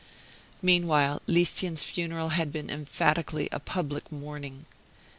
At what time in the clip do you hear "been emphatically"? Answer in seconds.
2.51-3.47